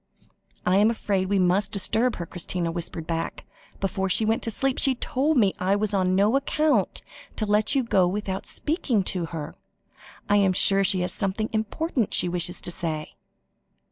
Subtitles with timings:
[0.65, 3.45] "I am afraid we must disturb her," Christina whispered back.
[3.79, 7.03] "Before she went to sleep, she told me I was on no account
[7.35, 9.53] to let you go without speaking to her.
[10.27, 13.11] I am sure she has something important she wishes to say."